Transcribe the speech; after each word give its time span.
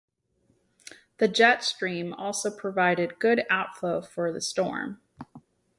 The 1.19 1.27
jet 1.27 1.63
stream 1.63 2.11
also 2.15 2.49
provided 2.49 3.19
good 3.19 3.45
outflow 3.51 4.01
for 4.01 4.33
the 4.33 4.41
storm. 4.41 4.99